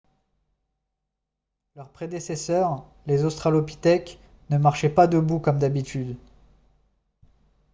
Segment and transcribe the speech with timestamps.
[1.75, 4.17] leurs prédécesseurs les australopithèques
[4.49, 6.17] ne marchaient pas debout comme d'habitude